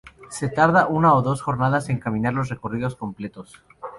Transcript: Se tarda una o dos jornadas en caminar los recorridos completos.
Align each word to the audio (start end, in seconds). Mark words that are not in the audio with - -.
Se 0.31 0.49
tarda 0.49 0.87
una 0.87 1.13
o 1.13 1.21
dos 1.21 1.43
jornadas 1.43 1.89
en 1.89 1.99
caminar 1.99 2.33
los 2.33 2.49
recorridos 2.49 2.95
completos. 2.95 3.61